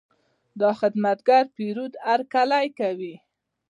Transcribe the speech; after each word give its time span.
دا 0.59 0.69
خدمتګر 0.79 1.43
د 1.49 1.53
پیرود 1.55 1.93
هرکلی 2.07 2.67
کوي. 2.79 3.15